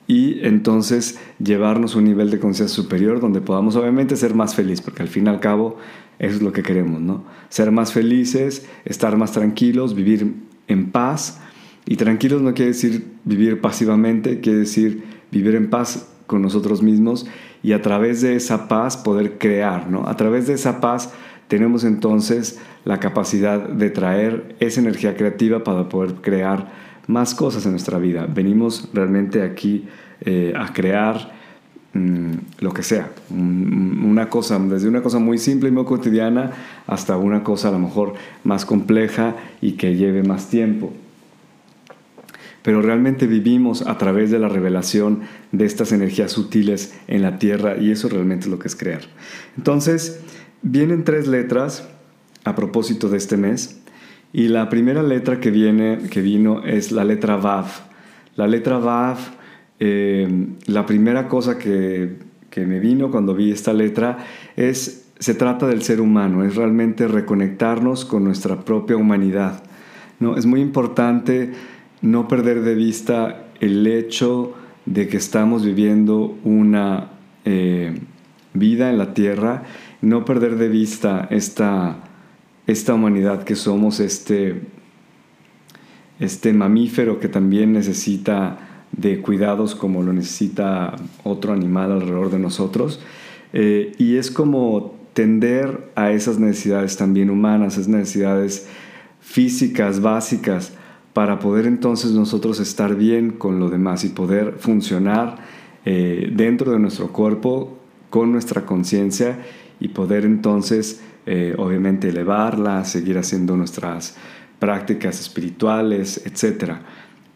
y 0.07 0.39
entonces 0.47 1.19
llevarnos 1.43 1.97
a 1.97 1.99
un 1.99 2.05
nivel 2.05 2.31
de 2.31 2.39
conciencia 2.39 2.73
superior 2.73 3.19
donde 3.19 3.41
podamos 3.41 3.75
obviamente 3.75 4.15
ser 4.15 4.37
más 4.37 4.55
felices, 4.55 4.83
porque 4.83 5.03
al 5.03 5.09
fin 5.09 5.27
y 5.27 5.29
al 5.29 5.41
cabo 5.41 5.79
eso 6.21 6.37
es 6.37 6.43
lo 6.43 6.53
que 6.53 6.63
queremos, 6.63 7.01
¿no? 7.01 7.25
Ser 7.49 7.73
más 7.73 7.93
felices, 7.93 8.69
estar 8.85 9.17
más 9.17 9.33
tranquilos, 9.33 9.97
vivir 9.97 10.33
en 10.69 10.93
paz. 10.93 11.41
Y 11.87 11.97
tranquilos 11.97 12.41
no 12.41 12.55
quiere 12.55 12.71
decir 12.71 13.05
vivir 13.25 13.61
pasivamente, 13.61 14.39
quiere 14.39 14.61
decir 14.61 15.03
vivir 15.33 15.57
en 15.57 15.71
paz 15.71 16.09
con 16.29 16.41
nosotros 16.41 16.85
mismos 16.85 17.27
y 17.65 17.73
a 17.73 17.83
través 17.83 18.21
de 18.21 18.37
esa 18.37 18.69
paz 18.69 18.97
poder 18.97 19.39
crear, 19.39 19.91
¿no? 19.91 20.07
A 20.07 20.17
través 20.17 20.47
de 20.47 20.55
esa 20.55 20.81
paz 20.81 21.13
tenemos 21.49 21.83
entonces 21.83 22.61
la 22.85 23.01
capacidad 23.01 23.59
de 23.59 23.91
traer 23.91 24.55
esa 24.61 24.81
energía 24.81 25.17
creativa 25.17 25.65
para 25.65 25.89
poder 25.89 26.15
crear 26.21 26.87
más 27.09 27.35
cosas 27.35 27.65
en 27.65 27.73
nuestra 27.73 27.99
vida. 27.99 28.27
Venimos 28.33 28.89
realmente 28.95 29.43
aquí 29.43 29.89
eh, 30.21 30.53
a 30.57 30.73
crear 30.73 31.33
mm, 31.95 32.33
lo 32.61 32.73
que 32.73 32.85
sea, 32.85 33.11
una 33.31 34.31
cosa, 34.31 34.59
desde 34.61 34.89
una 34.89 35.03
cosa 35.03 35.19
muy 35.19 35.39
simple 35.39 35.71
y 35.71 35.73
muy 35.73 35.85
cotidiana 35.85 36.53
hasta 36.87 37.17
una 37.17 37.43
cosa 37.43 37.69
a 37.69 37.73
lo 37.73 37.81
mejor 37.81 38.15
más 38.45 38.65
compleja 38.65 39.35
y 39.61 39.73
que 39.73 39.97
lleve 39.97 40.23
más 40.23 40.49
tiempo 40.49 40.93
pero 42.69 42.83
realmente 42.83 43.27
vivimos 43.27 43.81
a 43.87 43.97
través 43.97 44.31
de 44.31 44.39
la 44.39 44.51
revelación 44.51 45.21
de 45.53 45.65
estas 45.65 45.91
energías 45.93 46.33
sutiles 46.33 46.93
en 47.07 47.23
la 47.23 47.39
tierra 47.39 47.79
y 47.79 47.91
eso 47.91 48.11
realmente 48.11 48.45
es 48.45 48.51
lo 48.51 48.59
que 48.59 48.69
es 48.69 48.77
crear. 48.77 49.01
Entonces, 49.57 50.21
vienen 50.61 51.03
tres 51.03 51.29
letras 51.29 51.89
a 52.45 52.55
propósito 52.55 53.09
de 53.09 53.17
este 53.17 53.39
mes 53.39 53.78
y 54.33 54.49
la 54.49 54.69
primera 54.69 55.03
letra 55.03 55.41
que, 55.41 55.51
viene, 55.51 55.99
que 56.11 56.21
vino 56.21 56.63
es 56.65 56.93
la 56.93 57.05
letra 57.05 57.37
Vav. 57.37 57.67
La 58.37 58.47
letra 58.47 58.79
Vav, 58.79 59.19
eh, 59.81 60.47
la 60.67 60.87
primera 60.87 61.29
cosa 61.29 61.59
que, 61.59 62.17
que 62.51 62.67
me 62.67 62.79
vino 62.81 63.11
cuando 63.11 63.35
vi 63.35 63.51
esta 63.51 63.73
letra 63.73 64.19
es 64.57 65.09
se 65.19 65.35
trata 65.35 65.67
del 65.67 65.83
ser 65.83 66.01
humano, 66.01 66.45
es 66.45 66.55
realmente 66.55 67.09
reconectarnos 67.09 68.05
con 68.05 68.25
nuestra 68.25 68.61
propia 68.61 68.97
humanidad. 68.97 69.63
¿no? 70.21 70.37
Es 70.37 70.47
muy 70.47 70.61
importante 70.61 71.53
no 72.03 72.29
perder 72.29 72.63
de 72.63 72.75
vista 72.75 73.47
el 73.61 73.87
hecho 73.87 74.55
de 74.87 75.09
que 75.09 75.17
estamos 75.17 75.65
viviendo 75.65 76.39
una 76.45 77.11
eh, 77.45 77.99
vida 78.55 78.91
en 78.91 78.99
la 78.99 79.13
tierra, 79.13 79.65
no 80.01 80.25
perder 80.25 80.57
de 80.57 80.69
vista 80.69 81.27
esta, 81.31 81.97
esta 82.69 82.93
humanidad 82.93 83.45
que 83.45 83.57
somos, 83.57 83.99
este, 83.99 84.61
este 86.21 86.53
mamífero 86.53 87.19
que 87.19 87.29
también 87.29 87.73
necesita 87.73 88.85
de 88.93 89.21
cuidados 89.23 89.75
como 89.75 90.03
lo 90.03 90.13
necesita 90.13 90.95
otro 91.25 91.55
animal 91.55 91.93
alrededor 91.93 92.31
de 92.31 92.39
nosotros. 92.39 93.01
Eh, 93.55 93.93
y 93.97 94.17
es 94.17 94.31
como 94.31 94.97
tender 95.15 95.91
a 95.95 96.13
esas 96.13 96.39
necesidades 96.39 96.99
también 96.99 97.31
humanas, 97.31 97.75
esas 97.75 97.89
necesidades 97.89 98.69
físicas 99.19 100.01
básicas, 100.01 100.75
para 101.15 101.39
poder 101.39 101.67
entonces 101.67 102.13
nosotros 102.13 102.61
estar 102.61 102.95
bien 102.97 103.31
con 103.31 103.59
lo 103.59 103.71
demás 103.71 104.05
y 104.05 104.11
poder 104.11 104.57
funcionar 104.59 105.39
eh, 105.87 106.31
dentro 106.35 106.71
de 106.71 106.79
nuestro 106.79 107.09
cuerpo 107.13 107.79
con 108.11 108.31
nuestra 108.31 108.67
conciencia 108.67 109.39
y 109.81 109.89
poder 109.89 110.27
entonces 110.27 111.01
eh, 111.31 111.55
obviamente 111.59 112.09
elevarla, 112.09 112.87
seguir 112.87 113.19
haciendo 113.19 113.55
nuestras 113.55 114.17
prácticas 114.59 115.21
espirituales, 115.21 116.23
etc. 116.25 116.77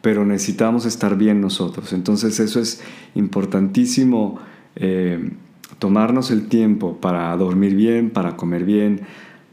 Pero 0.00 0.24
necesitamos 0.24 0.86
estar 0.86 1.18
bien 1.18 1.42
nosotros. 1.42 1.92
Entonces 1.92 2.40
eso 2.40 2.58
es 2.58 2.82
importantísimo, 3.14 4.38
eh, 4.76 5.32
tomarnos 5.78 6.30
el 6.30 6.48
tiempo 6.48 7.02
para 7.02 7.36
dormir 7.36 7.74
bien, 7.74 8.08
para 8.08 8.34
comer 8.34 8.64
bien, 8.64 9.02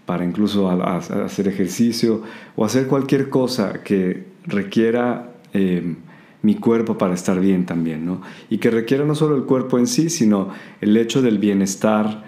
para 0.05 0.24
incluso 0.24 0.72
hacer 0.72 1.50
ejercicio 1.50 2.24
o 2.55 2.63
hacer 2.63 2.88
cualquier 2.88 3.27
cosa 3.27 3.84
que 3.84 4.24
requiera 4.46 5.34
eh, 5.51 5.98
mi 6.43 6.55
cuerpo 6.55 6.98
para 6.98 7.13
estar 7.13 7.41
bien 7.41 7.65
también, 7.65 8.05
¿no? 8.05 8.22
Y 8.50 8.60
que 8.60 8.72
requiera 8.72 9.03
no 9.03 9.15
solo 9.15 9.36
el 9.36 9.43
cuerpo 9.43 9.77
en 9.77 9.86
sí, 9.86 10.10
sino 10.10 10.48
el 10.79 10.96
hecho 10.96 11.22
del 11.22 11.39
bienestar 11.39 12.24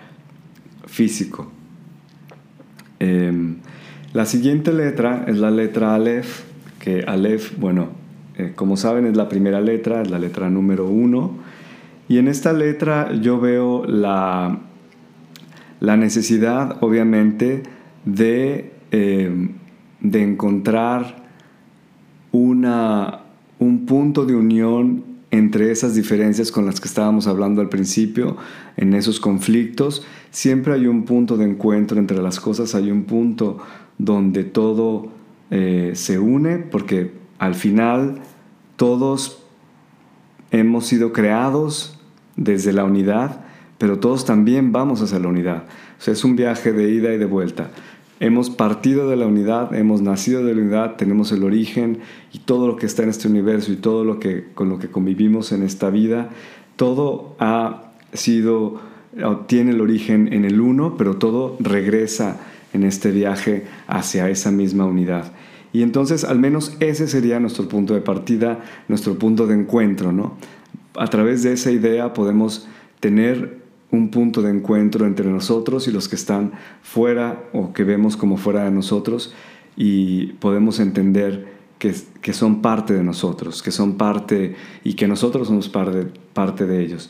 físico. 0.88 1.50
Em, 3.02 3.56
la 4.14 4.28
siguiente 4.28 4.72
letra 4.72 5.26
es 5.28 5.36
la 5.38 5.50
letra 5.50 5.96
Aleph, 5.96 6.44
que 6.78 7.04
Aleph, 7.08 7.58
bueno, 7.58 7.90
eh, 8.38 8.52
como 8.56 8.78
saben 8.78 9.08
es 9.08 9.18
la 9.18 9.28
primera 9.28 9.60
letra, 9.60 10.04
es 10.04 10.12
la 10.12 10.20
letra 10.20 10.52
número 10.52 10.88
uno. 10.88 11.34
Y 12.08 12.20
en 12.20 12.28
esta 12.28 12.54
letra 12.54 13.12
yo 13.20 13.40
veo 13.40 13.86
la, 13.88 14.60
la 15.80 15.98
necesidad, 15.98 16.78
obviamente, 16.82 17.64
de, 18.06 18.72
em, 18.92 19.54
de 20.02 20.22
encontrar 20.22 21.24
una, 22.32 23.22
un 23.58 23.88
punto 23.88 24.28
de 24.28 24.36
unión 24.36 25.06
entre 25.32 25.72
esas 25.72 25.96
diferencias 25.96 26.52
con 26.52 26.68
las 26.68 26.80
que 26.80 26.88
estábamos 26.88 27.26
hablando 27.26 27.62
al 27.62 27.70
principio, 27.70 28.38
en 28.78 28.94
esos 28.94 29.20
conflictos, 29.20 30.06
siempre 30.32 30.74
hay 30.74 30.88
un 30.88 31.04
punto 31.04 31.38
de 31.38 31.46
encuentro 31.46 32.00
entre 32.00 32.22
las 32.22 32.40
cosas, 32.40 32.74
hay 32.74 32.90
un 32.90 33.04
punto 33.04 33.60
donde 33.98 34.44
todo 34.44 35.10
eh, 35.52 35.92
se 35.94 36.18
une, 36.18 36.58
porque 36.58 37.12
al 37.38 37.56
final 37.56 38.22
todos 38.78 39.44
hemos 40.50 40.86
sido 40.88 41.14
creados 41.14 42.00
desde 42.36 42.74
la 42.74 42.86
unidad, 42.86 43.42
pero 43.78 44.00
todos 44.00 44.26
también 44.26 44.72
vamos 44.72 45.02
hacia 45.02 45.20
la 45.20 45.28
unidad. 45.28 45.64
O 46.00 46.02
sea, 46.02 46.14
es 46.14 46.24
un 46.24 46.36
viaje 46.36 46.72
de 46.72 46.90
ida 46.90 47.14
y 47.14 47.18
de 47.18 47.26
vuelta. 47.26 47.72
Hemos 48.20 48.52
partido 48.52 49.10
de 49.10 49.16
la 49.16 49.26
unidad, 49.26 49.74
hemos 49.74 50.02
nacido 50.02 50.44
de 50.46 50.54
la 50.54 50.62
unidad, 50.62 50.96
tenemos 50.96 51.32
el 51.32 51.44
origen 51.44 52.00
y 52.32 52.40
todo 52.40 52.68
lo 52.68 52.76
que 52.76 52.86
está 52.86 53.02
en 53.04 53.10
este 53.10 53.28
universo 53.28 53.72
y 53.72 53.78
todo 53.78 54.06
lo 54.06 54.20
que 54.20 54.50
con 54.54 54.70
lo 54.70 54.78
que 54.78 54.90
convivimos 54.90 55.52
en 55.52 55.64
esta 55.64 55.90
vida, 55.90 56.30
todo 56.76 57.36
ha 57.40 57.92
sido 58.14 58.80
tiene 59.48 59.72
el 59.72 59.82
origen 59.82 60.32
en 60.34 60.46
el 60.46 60.62
uno, 60.62 60.96
pero 60.98 61.18
todo 61.18 61.58
regresa 61.60 62.40
en 62.74 62.84
este 62.84 63.12
viaje 63.12 63.66
hacia 63.88 64.30
esa 64.30 64.52
misma 64.52 64.86
unidad. 64.86 65.32
Y 65.74 65.84
entonces 65.84 66.24
al 66.24 66.40
menos 66.40 66.76
ese 66.80 67.08
sería 67.08 67.40
nuestro 67.40 67.68
punto 67.68 67.94
de 67.94 68.02
partida, 68.02 68.60
nuestro 68.88 69.18
punto 69.18 69.48
de 69.48 69.56
encuentro, 69.56 70.12
¿no? 70.12 70.38
A 70.96 71.08
través 71.08 71.44
de 71.44 71.54
esa 71.54 71.72
idea 71.72 72.14
podemos 72.14 72.68
tener 73.00 73.62
un 73.92 74.10
punto 74.10 74.42
de 74.42 74.52
encuentro 74.52 75.06
entre 75.06 75.30
nosotros 75.30 75.88
y 75.88 75.92
los 75.92 76.08
que 76.08 76.16
están 76.16 76.54
fuera 76.82 77.44
o 77.54 77.74
que 77.74 77.84
vemos 77.84 78.16
como 78.16 78.38
fuera 78.38 78.64
de 78.64 78.72
nosotros 78.72 79.34
y 79.76 80.28
podemos 80.34 80.80
entender 80.80 81.48
que, 81.78 81.94
que 82.22 82.34
son 82.34 82.62
parte 82.62 82.94
de 82.94 83.04
nosotros, 83.04 83.62
que 83.62 83.72
son 83.72 83.98
parte 83.98 84.56
y 84.84 84.94
que 84.94 85.08
nosotros 85.08 85.48
somos 85.48 85.68
parte, 85.68 86.08
parte 86.34 86.66
de 86.66 86.84
ellos. 86.84 87.10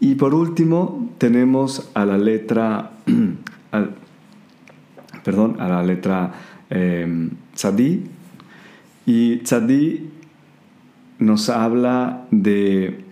Y 0.00 0.16
por 0.16 0.34
último 0.34 1.10
tenemos 1.18 1.90
a 1.94 2.04
la 2.04 2.18
letra, 2.18 2.90
perdón, 5.24 5.56
a 5.60 5.68
la 5.68 5.82
letra 5.82 6.32
eh, 6.70 7.30
Tzadí. 7.54 8.04
Y 9.06 9.36
Tzadí 9.38 10.10
nos 11.18 11.48
habla 11.48 12.26
de 12.30 13.04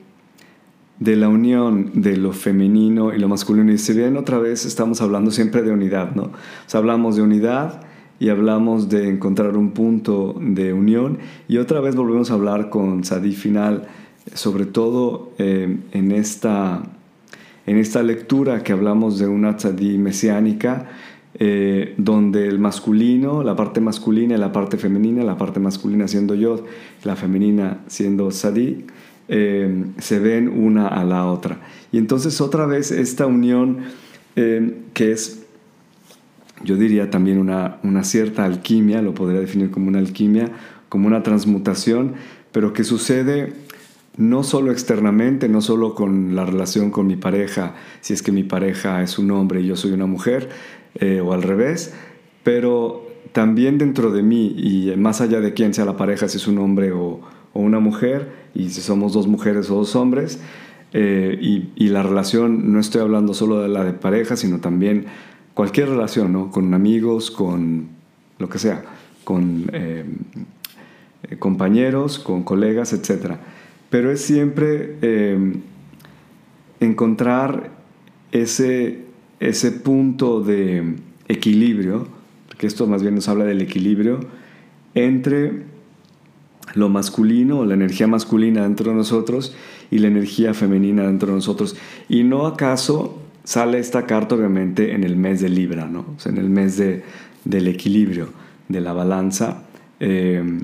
de 1.02 1.16
la 1.16 1.28
unión 1.28 1.90
de 1.94 2.16
lo 2.16 2.32
femenino 2.32 3.12
y 3.12 3.18
lo 3.18 3.28
masculino. 3.28 3.72
Y 3.72 3.78
si 3.78 3.92
bien 3.92 4.16
otra 4.16 4.38
vez 4.38 4.64
estamos 4.64 5.00
hablando 5.00 5.32
siempre 5.32 5.62
de 5.62 5.72
unidad, 5.72 6.14
¿no? 6.14 6.24
O 6.24 6.30
sea, 6.66 6.78
hablamos 6.78 7.16
de 7.16 7.22
unidad 7.22 7.82
y 8.20 8.28
hablamos 8.28 8.88
de 8.88 9.08
encontrar 9.08 9.56
un 9.56 9.72
punto 9.72 10.36
de 10.40 10.72
unión 10.72 11.18
y 11.48 11.56
otra 11.56 11.80
vez 11.80 11.96
volvemos 11.96 12.30
a 12.30 12.34
hablar 12.34 12.70
con 12.70 13.02
Sadí 13.02 13.32
Final, 13.32 13.88
sobre 14.34 14.66
todo 14.66 15.32
eh, 15.38 15.78
en, 15.92 16.12
esta, 16.12 16.82
en 17.66 17.78
esta 17.78 18.02
lectura 18.02 18.62
que 18.62 18.72
hablamos 18.72 19.18
de 19.18 19.26
una 19.26 19.58
Sadí 19.58 19.98
mesiánica, 19.98 20.90
eh, 21.38 21.94
donde 21.96 22.46
el 22.46 22.58
masculino, 22.58 23.42
la 23.42 23.56
parte 23.56 23.80
masculina 23.80 24.34
y 24.34 24.38
la 24.38 24.52
parte 24.52 24.76
femenina, 24.76 25.24
la 25.24 25.38
parte 25.38 25.60
masculina 25.60 26.06
siendo 26.06 26.34
yo, 26.34 26.64
la 27.04 27.16
femenina 27.16 27.80
siendo 27.86 28.30
Sadí, 28.30 28.84
eh, 29.28 29.84
se 29.98 30.18
ven 30.18 30.48
una 30.48 30.88
a 30.88 31.04
la 31.04 31.26
otra. 31.26 31.60
Y 31.90 31.98
entonces 31.98 32.40
otra 32.40 32.66
vez 32.66 32.90
esta 32.90 33.26
unión 33.26 34.02
que 34.34 35.12
es, 35.12 35.44
yo 36.64 36.76
diría 36.76 37.10
también 37.10 37.36
una, 37.36 37.76
una 37.82 38.02
cierta 38.02 38.46
alquimia, 38.46 39.02
lo 39.02 39.12
podría 39.12 39.40
definir 39.40 39.70
como 39.70 39.88
una 39.88 39.98
alquimia, 39.98 40.50
como 40.88 41.06
una 41.06 41.22
transmutación, 41.22 42.14
pero 42.50 42.72
que 42.72 42.82
sucede 42.82 43.52
no 44.16 44.42
solo 44.42 44.72
externamente, 44.72 45.48
no 45.48 45.60
solo 45.60 45.94
con 45.94 46.34
la 46.34 46.44
relación 46.44 46.90
con 46.90 47.06
mi 47.06 47.16
pareja, 47.16 47.74
si 48.00 48.12
es 48.12 48.22
que 48.22 48.32
mi 48.32 48.44
pareja 48.44 49.02
es 49.02 49.18
un 49.18 49.30
hombre 49.30 49.60
y 49.60 49.66
yo 49.66 49.76
soy 49.76 49.92
una 49.92 50.06
mujer, 50.06 50.48
eh, 50.96 51.20
o 51.20 51.32
al 51.32 51.42
revés, 51.42 51.94
pero 52.42 53.06
también 53.32 53.78
dentro 53.78 54.10
de 54.10 54.22
mí 54.22 54.54
y 54.56 54.94
más 54.96 55.20
allá 55.20 55.40
de 55.40 55.54
quién 55.54 55.72
sea 55.72 55.84
la 55.84 55.96
pareja, 55.96 56.28
si 56.28 56.36
es 56.36 56.46
un 56.46 56.58
hombre 56.58 56.92
o, 56.92 57.20
o 57.54 57.60
una 57.60 57.80
mujer, 57.80 58.30
y 58.54 58.68
si 58.70 58.80
somos 58.80 59.12
dos 59.12 59.26
mujeres 59.26 59.70
o 59.70 59.76
dos 59.76 59.96
hombres, 59.96 60.40
eh, 60.94 61.38
y, 61.74 61.88
la 61.88 62.02
relación, 62.02 62.72
no 62.72 62.78
estoy 62.78 63.00
hablando 63.00 63.32
solo 63.32 63.62
de 63.62 63.68
la 63.68 63.82
de 63.84 63.92
pareja, 63.92 64.36
sino 64.36 64.60
también 64.60 65.06
cualquier 65.54 65.88
relación, 65.88 66.32
¿no? 66.32 66.50
Con 66.50 66.74
amigos, 66.74 67.30
con 67.30 67.88
lo 68.38 68.48
que 68.48 68.58
sea, 68.58 68.84
con 69.24 69.70
eh, 69.72 70.04
compañeros, 71.38 72.18
con 72.18 72.42
colegas, 72.42 72.92
etc. 72.92 73.36
Pero 73.92 74.10
es 74.10 74.22
siempre 74.22 74.96
eh, 75.02 75.52
encontrar 76.80 77.72
ese, 78.32 79.00
ese 79.38 79.70
punto 79.70 80.40
de 80.40 80.94
equilibrio, 81.28 82.08
porque 82.48 82.66
esto 82.66 82.86
más 82.86 83.02
bien 83.02 83.16
nos 83.16 83.28
habla 83.28 83.44
del 83.44 83.60
equilibrio 83.60 84.20
entre 84.94 85.64
lo 86.72 86.88
masculino, 86.88 87.66
la 87.66 87.74
energía 87.74 88.06
masculina 88.06 88.62
dentro 88.62 88.92
de 88.92 88.96
nosotros 88.96 89.54
y 89.90 89.98
la 89.98 90.08
energía 90.08 90.54
femenina 90.54 91.02
dentro 91.02 91.28
de 91.28 91.34
nosotros. 91.34 91.76
Y 92.08 92.24
no 92.24 92.46
acaso 92.46 93.18
sale 93.44 93.78
esta 93.78 94.06
carta 94.06 94.36
obviamente 94.36 94.94
en 94.94 95.04
el 95.04 95.16
mes 95.16 95.42
de 95.42 95.50
Libra, 95.50 95.86
¿no? 95.86 96.16
En 96.24 96.38
el 96.38 96.48
mes 96.48 96.78
de, 96.78 97.02
del 97.44 97.68
equilibrio, 97.68 98.30
de 98.70 98.80
la 98.80 98.94
balanza. 98.94 99.64
Eh, 100.00 100.60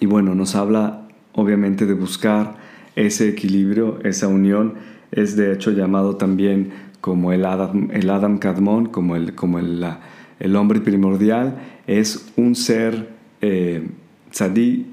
y 0.00 0.06
bueno, 0.06 0.34
nos 0.34 0.56
habla 0.56 1.01
obviamente 1.34 1.86
de 1.86 1.94
buscar 1.94 2.56
ese 2.96 3.28
equilibrio, 3.28 3.98
esa 4.04 4.28
unión. 4.28 4.74
Es 5.10 5.36
de 5.36 5.52
hecho 5.52 5.70
llamado 5.70 6.16
también 6.16 6.70
como 7.00 7.32
el 7.32 7.44
Adam, 7.44 7.90
el 7.92 8.08
Adam 8.10 8.38
Kadmon, 8.38 8.86
como 8.86 9.16
el, 9.16 9.34
como 9.34 9.58
el, 9.58 9.84
el 10.40 10.56
hombre 10.56 10.80
primordial. 10.80 11.58
Es 11.86 12.32
un 12.36 12.54
ser... 12.54 13.10
Eh, 13.40 13.86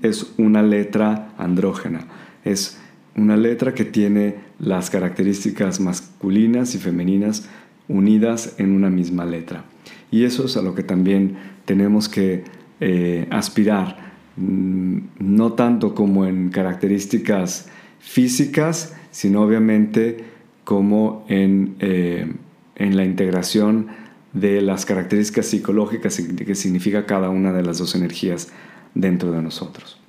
es 0.01 0.33
una 0.37 0.61
letra 0.61 1.33
andrógena, 1.37 2.01
es 2.43 2.77
una 3.15 3.37
letra 3.37 3.73
que 3.73 3.85
tiene 3.85 4.35
las 4.59 4.89
características 4.89 5.79
masculinas 5.79 6.75
y 6.75 6.77
femeninas 6.77 7.47
unidas 7.87 8.55
en 8.57 8.71
una 8.71 8.89
misma 8.89 9.25
letra. 9.25 9.63
Y 10.11 10.25
eso 10.25 10.45
es 10.45 10.57
a 10.57 10.61
lo 10.61 10.75
que 10.75 10.83
también 10.83 11.37
tenemos 11.65 12.09
que 12.09 12.43
eh, 12.81 13.27
aspirar, 13.31 14.08
no 14.39 15.53
tanto 15.53 15.93
como 15.93 16.25
en 16.25 16.49
características 16.49 17.69
físicas, 17.99 18.95
sino 19.11 19.41
obviamente 19.41 20.23
como 20.63 21.25
en, 21.27 21.75
eh, 21.79 22.31
en 22.75 22.97
la 22.97 23.03
integración 23.03 23.87
de 24.33 24.61
las 24.61 24.85
características 24.85 25.47
psicológicas 25.47 26.21
que 26.21 26.55
significa 26.55 27.05
cada 27.05 27.29
una 27.29 27.51
de 27.51 27.63
las 27.63 27.79
dos 27.79 27.95
energías 27.95 28.49
dentro 28.93 29.31
de 29.31 29.41
nosotros. 29.41 29.99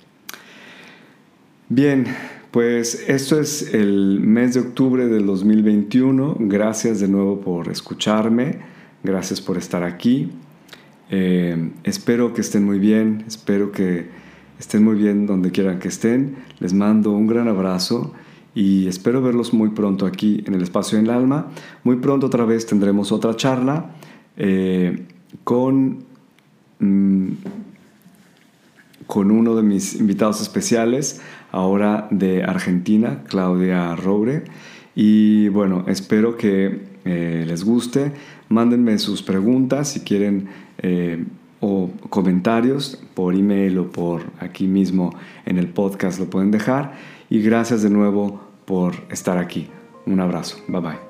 Bien, 1.69 2.07
Pues 2.51 3.05
esto 3.07 3.39
es 3.41 3.75
el 3.75 4.19
mes 4.19 4.55
de 4.55 4.61
octubre 4.61 5.07
del 5.07 5.25
2021. 5.25 6.37
Gracias 6.41 6.99
de 6.99 7.07
nuevo 7.07 7.41
por 7.41 7.69
escucharme. 7.69 8.59
Gracias 9.05 9.41
por 9.41 9.57
estar 9.57 9.85
aquí. 9.85 10.33
Eh, 11.13 11.71
espero 11.85 12.35
que 12.35 12.41
estén 12.41 12.65
muy 12.65 12.81
bien. 12.81 13.23
Espero 13.29 13.71
que 13.71 14.09
estén 14.61 14.85
muy 14.85 14.95
bien 14.95 15.27
donde 15.27 15.51
quieran 15.51 15.79
que 15.79 15.89
estén. 15.89 16.37
Les 16.61 16.75
mando 16.75 17.13
un 17.13 17.27
gran 17.27 17.49
abrazo 17.49 18.13
y 18.55 18.87
espero 18.89 19.23
verlos 19.23 19.55
muy 19.55 19.71
pronto 19.71 20.05
aquí 20.05 20.45
en 20.47 20.55
el 20.55 20.63
espacio 20.63 20.99
en 20.99 21.07
el 21.07 21.11
alma. 21.11 21.49
Muy 21.83 21.97
pronto 21.97 22.27
otra 22.27 22.45
vez 22.45 22.67
tendremos 22.67 23.11
otra 23.11 23.35
charla 23.35 23.93
eh, 24.37 25.07
con, 25.45 26.05
mm, 26.79 27.29
con 29.07 29.31
uno 29.31 29.57
de 29.57 29.63
mis 29.63 29.95
invitados 29.99 30.43
especiales, 30.43 31.23
ahora 31.51 32.07
de 32.11 32.45
Argentina, 32.45 33.25
Claudia 33.29 33.97
Robre. 33.97 34.45
Y 34.95 35.49
bueno, 35.49 35.85
espero 35.89 36.37
que 36.37 36.83
eh, 37.07 37.45
les 37.49 37.65
guste. 37.65 38.13
Mándenme 38.51 38.99
sus 38.99 39.23
preguntas 39.23 39.89
si 39.89 40.01
quieren 40.01 40.49
eh, 40.83 41.25
o 41.61 41.91
comentarios 42.09 42.99
por 43.15 43.35
email 43.35 43.79
o 43.79 43.91
por 43.91 44.23
aquí 44.39 44.67
mismo 44.67 45.15
en 45.45 45.59
el 45.59 45.69
podcast 45.69 46.19
lo 46.19 46.27
pueden 46.27 46.51
dejar. 46.51 46.95
Y 47.29 47.43
gracias 47.43 47.83
de 47.83 47.91
nuevo 47.91 48.41
por 48.65 48.95
estar 49.11 49.39
aquí. 49.39 49.69
Un 50.07 50.21
abrazo. 50.21 50.59
Bye 50.69 50.81
bye. 50.81 51.10